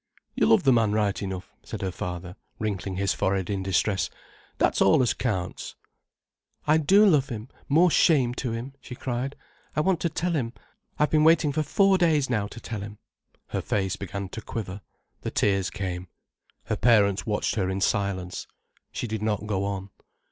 [0.33, 4.09] "You love the man right enough," said her father, wrinkling his forehead in distress.
[4.57, 5.75] "That's all as counts."
[6.65, 9.35] "I do love him, more shame to him," she cried.
[9.75, 12.97] "I want to tell him—I've been waiting for four days now to tell him——"
[13.49, 14.81] her face began to quiver,
[15.21, 16.07] the tears came.
[16.63, 18.47] Her parents watched her in silence.
[18.91, 19.91] She did not go on.